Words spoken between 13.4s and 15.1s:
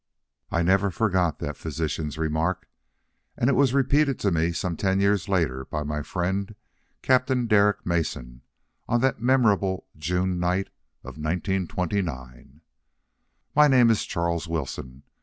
My name is Charles Wilson.